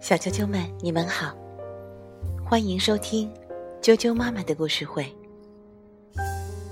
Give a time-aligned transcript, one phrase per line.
[0.00, 1.32] 小啾啾们，你们好，
[2.44, 3.32] 欢迎收听
[3.80, 5.06] 啾啾妈妈的故事会。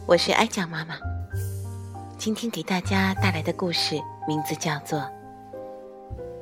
[0.04, 0.96] 我是哀酱妈妈，
[2.19, 3.95] 今天给大家带来的故事
[4.27, 4.98] 名字叫做《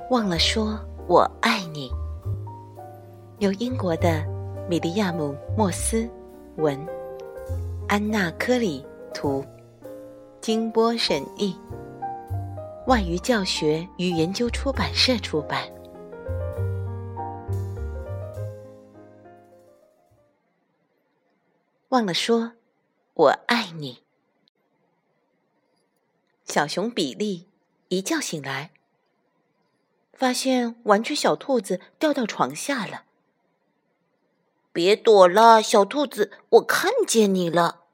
[0.08, 1.90] 忘了说我爱你》，
[3.38, 4.24] 由英国的
[4.66, 6.08] 米利亚姆·莫斯
[6.56, 6.78] 文、
[7.86, 9.44] 安娜·科里图、
[10.40, 11.54] 金波审译，
[12.90, 15.72] 外语教学与研究出版社出版。
[21.90, 22.54] 忘了说，
[23.14, 24.02] 我爱你。
[26.44, 27.46] 小熊比利
[27.90, 28.72] 一觉醒来，
[30.12, 33.04] 发现玩具小兔子掉到床下了。
[34.72, 37.84] 别躲了，小兔子，我看见你了。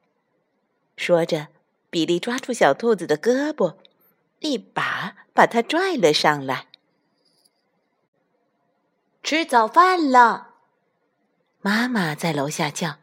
[0.97, 1.49] 说着，
[1.91, 3.75] 比利抓住小兔子的胳膊，
[4.41, 6.69] 一把把他拽了上来。
[9.23, 10.55] 吃早饭了，
[11.61, 12.99] 妈妈在楼下叫。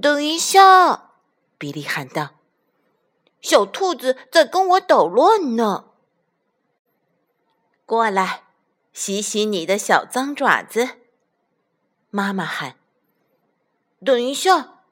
[0.00, 1.12] 等一下，
[1.56, 2.34] 比利喊道
[3.40, 5.92] ：“小兔子在跟我捣乱呢。”
[7.86, 8.44] 过来，
[8.92, 10.98] 洗洗你的小脏爪子。”
[12.10, 12.76] 妈妈喊。
[14.04, 14.82] “等一下，”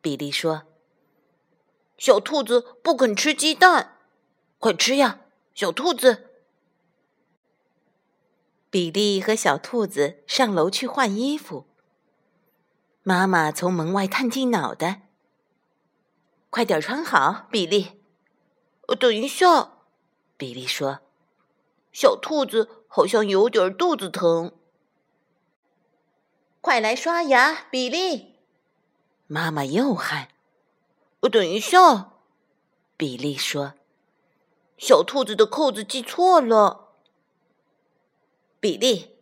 [0.00, 0.62] 比利说
[1.98, 3.95] ，“小兔子不肯吃鸡蛋，
[4.58, 5.20] 快吃呀，
[5.54, 6.30] 小兔子！”
[8.70, 11.66] 比利和小兔子上楼去换衣服。
[13.02, 15.08] 妈妈从门外探进脑袋，
[16.50, 18.02] 快点穿好，比利。
[18.88, 19.78] 我等一下，
[20.36, 21.00] 比利说
[21.92, 24.52] ：“小兔子好像有点肚子疼。”
[26.60, 28.34] 快来刷牙，比利。
[29.28, 30.28] 妈妈又喊
[31.22, 32.12] ：“我等一下，
[32.96, 33.74] 比利说
[34.76, 36.94] ：“小兔子的扣子系错了。”
[38.60, 39.16] 比利，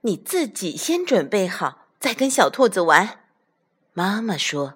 [0.00, 3.24] 你自己先准备好，再跟小兔子玩。
[3.92, 4.74] 妈妈说：“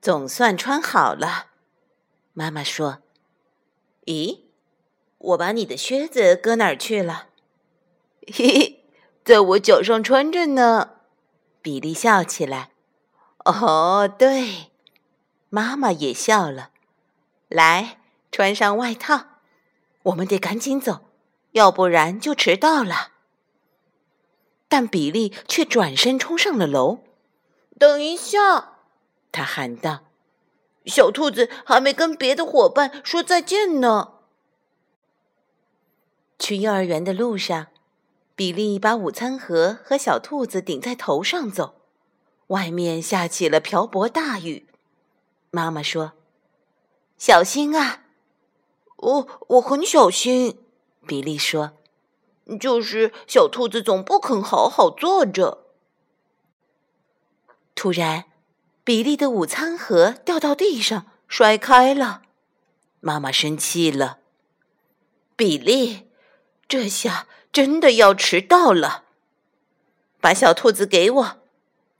[0.00, 1.46] 总算穿好了。”
[2.32, 2.98] 妈妈说
[4.06, 4.40] ：“咦，
[5.18, 7.28] 我把你的靴子搁哪儿去了
[8.26, 8.84] ？”“嘿嘿，
[9.24, 11.00] 在我脚上穿着呢。”
[11.62, 12.70] 比利笑起来。
[13.44, 14.72] “哦，对。”
[15.48, 16.70] 妈妈也笑了。
[17.48, 18.00] “来，
[18.36, 19.40] 穿上外套，
[20.02, 21.06] 我们得赶紧走，
[21.52, 23.12] 要不然就迟到了。”
[24.68, 26.98] 但比利却转身冲上了楼。
[27.78, 28.74] 等一下，
[29.32, 30.04] 他喊道
[30.84, 34.16] ：“小兔子还没跟别的伙伴说再见呢。”
[36.38, 37.68] 去幼儿园的路上，
[38.34, 41.80] 比利把午餐盒和小兔子顶在头上走。
[42.48, 44.68] 外面下起了瓢泼大雨。
[45.50, 46.12] 妈妈说
[47.16, 48.02] ：“小心啊
[48.96, 50.58] ！”“我我很小心。”
[51.06, 51.72] 比利说
[52.60, 55.66] ，“就是小兔子总不肯好好坐着。”
[57.76, 58.24] 突然，
[58.82, 62.22] 比利的午餐盒掉到地上，摔开了。
[63.00, 64.18] 妈妈生气了
[65.36, 66.08] ：“比利，
[66.66, 69.04] 这下真的要迟到了！
[70.20, 71.36] 把小兔子给我，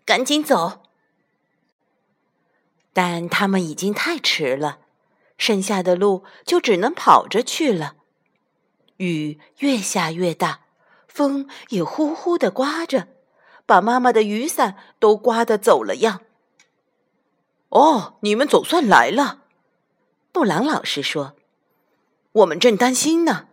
[0.05, 0.83] 赶紧走！”
[2.93, 4.79] 但他们已经太迟了，
[5.39, 7.95] 剩下的路就只能跑着去了。
[8.97, 10.61] 雨越下越大，
[11.07, 13.09] 风也呼呼的刮着。
[13.67, 16.21] 把妈妈的雨伞都刮得走了样。
[17.71, 19.43] 哦，你们总算来了，
[20.31, 21.35] 布朗老师说
[22.31, 23.49] ：“我们正担心呢。”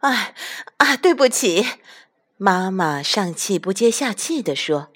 [0.00, 0.34] 哎
[0.78, 1.66] 啊，对不起，
[2.38, 4.90] 妈妈上气不接下气地说：“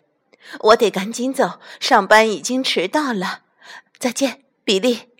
[0.60, 3.42] 我得赶紧走，上班已经迟到了。
[3.98, 5.10] 再见，比利。”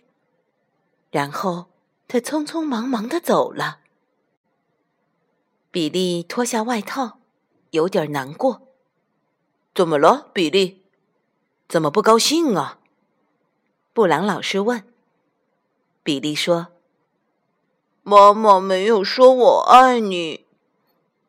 [1.11, 1.67] 然后
[2.07, 3.79] 他匆匆忙忙的走了。
[5.71, 7.19] 比利脱下外套，
[7.71, 8.61] 有点难过。
[9.75, 10.83] 怎么了，比利？
[11.67, 12.79] 怎么不高兴啊？
[13.93, 14.83] 布朗老师问。
[16.03, 16.67] 比利说
[18.01, 20.45] ：“妈妈没有说我爱你，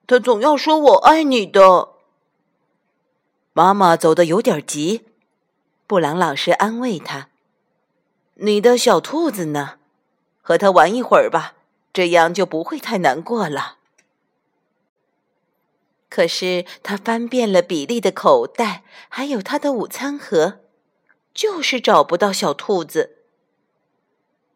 [0.06, 1.94] 她总要说我爱你的。”
[3.52, 5.04] 妈妈走的有点急，
[5.86, 7.28] 布朗老师安慰他
[8.40, 9.74] ：“你的小兔子呢？
[10.40, 11.54] 和它玩一会儿吧，
[11.92, 13.78] 这样就不会太难过了。”
[16.08, 20.60] 可是他翻遍了比利的口袋，还有他的午餐盒，
[21.34, 23.16] 就是找不到小兔子。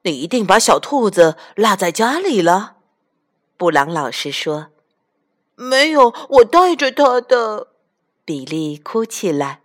[0.03, 2.77] 你一定把小兔子落在家里了，
[3.57, 4.69] 布朗老师说。
[5.55, 7.69] 没有，我带着它的。
[8.25, 9.61] 比利哭起来。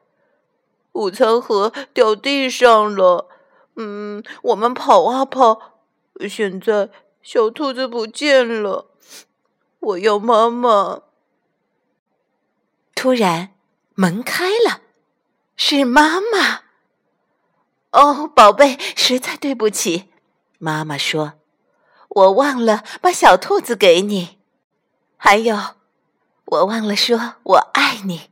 [0.92, 3.30] 午餐盒掉地上了。
[3.77, 5.81] 嗯，我们跑啊跑，
[6.27, 6.89] 现在
[7.21, 8.88] 小兔子不见了，
[9.79, 11.03] 我要妈妈。
[12.95, 13.51] 突然，
[13.94, 14.81] 门开了，
[15.56, 16.63] 是妈妈。
[17.91, 20.09] 哦，宝贝，实在对不起，
[20.57, 21.33] 妈妈说，
[22.09, 24.39] 我忘了把小兔子给你，
[25.18, 25.56] 还有，
[26.45, 28.31] 我忘了说我爱你。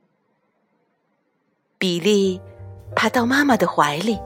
[1.77, 2.41] 比利
[2.95, 4.19] 爬到妈妈的怀里，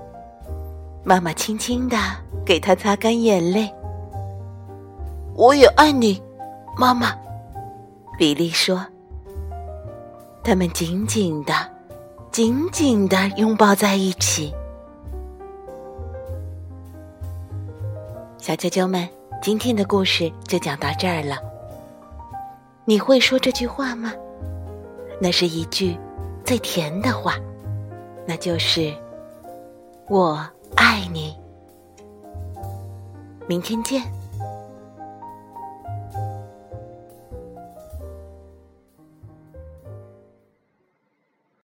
[1.04, 1.98] 妈妈轻轻的
[2.46, 3.72] 给他擦干眼泪。
[5.36, 6.22] 我也爱你，
[6.78, 7.13] 妈妈。
[8.18, 8.86] 比利说。
[10.44, 11.54] 他们紧紧的、
[12.31, 14.54] 紧紧的拥抱在一起。
[18.38, 19.07] 小啾啾们，
[19.44, 21.38] 今天的故事就讲到这儿了。
[22.86, 24.12] 你会说这句话吗？
[25.22, 25.96] 那是一句
[26.44, 27.36] 最甜的话，
[28.25, 28.92] 那就是
[30.10, 30.44] “我
[30.75, 31.36] 爱你”。
[33.48, 34.19] 明天见。